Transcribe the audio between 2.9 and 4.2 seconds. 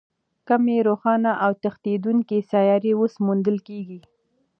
اوس موندل کېږي.